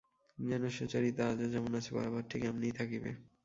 যেন 0.37 0.63
সুচরিতা 0.69 1.23
আজও 1.31 1.47
যেমন 1.47 1.71
আছে 1.75 1.91
বরাবর 1.95 2.23
ঠিক 2.29 2.41
এমনিই 2.43 2.77
থাকিবে। 2.79 3.09